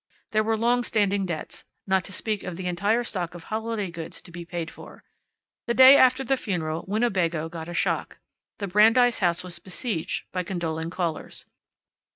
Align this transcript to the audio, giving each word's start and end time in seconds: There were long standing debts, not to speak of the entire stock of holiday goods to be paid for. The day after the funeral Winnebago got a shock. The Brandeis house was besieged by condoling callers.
There 0.31 0.41
were 0.43 0.57
long 0.57 0.83
standing 0.83 1.27
debts, 1.27 1.63
not 1.85 2.03
to 2.05 2.11
speak 2.11 2.41
of 2.43 2.57
the 2.57 2.65
entire 2.65 3.03
stock 3.03 3.35
of 3.35 3.43
holiday 3.43 3.91
goods 3.91 4.19
to 4.23 4.31
be 4.31 4.43
paid 4.45 4.71
for. 4.71 5.03
The 5.67 5.75
day 5.75 5.95
after 5.95 6.23
the 6.23 6.37
funeral 6.37 6.85
Winnebago 6.87 7.49
got 7.49 7.69
a 7.69 7.75
shock. 7.75 8.17
The 8.57 8.67
Brandeis 8.67 9.19
house 9.19 9.43
was 9.43 9.59
besieged 9.59 10.23
by 10.31 10.41
condoling 10.41 10.89
callers. 10.89 11.45